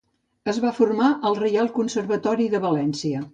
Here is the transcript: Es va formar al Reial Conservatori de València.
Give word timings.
Es 0.53 0.59
va 0.63 0.71
formar 0.77 1.09
al 1.29 1.37
Reial 1.41 1.69
Conservatori 1.77 2.49
de 2.55 2.63
València. 2.65 3.23